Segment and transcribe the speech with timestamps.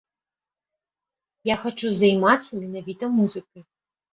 [1.51, 3.61] Я хачу займацца менавіта музыкай.